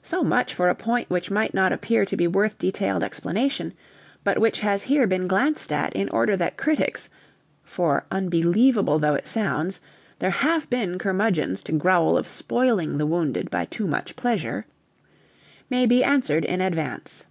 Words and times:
So 0.00 0.24
much 0.24 0.54
for 0.54 0.70
a 0.70 0.74
point 0.74 1.10
which 1.10 1.30
might 1.30 1.52
not 1.52 1.70
appear 1.70 2.06
to 2.06 2.16
be 2.16 2.26
worth 2.26 2.56
detailed 2.56 3.04
explanation, 3.04 3.74
but 4.24 4.38
which 4.38 4.60
has 4.60 4.84
here 4.84 5.06
been 5.06 5.28
glanced 5.28 5.70
at 5.70 5.92
in 5.92 6.08
order 6.08 6.34
that 6.34 6.56
critics 6.56 7.10
(for, 7.62 8.06
unbelievable 8.10 8.98
though 8.98 9.12
it 9.12 9.26
sounds, 9.26 9.82
there 10.18 10.30
have 10.30 10.70
been 10.70 10.96
curmudgeons 10.98 11.62
to 11.64 11.72
growl 11.72 12.16
of 12.16 12.26
spoiling 12.26 12.96
the 12.96 13.04
wounded 13.04 13.50
by 13.50 13.66
too 13.66 13.86
much 13.86 14.16
pleasure) 14.16 14.64
may 15.68 15.84
be 15.84 16.02
answered 16.02 16.46
in 16.46 16.62
advance. 16.62 17.26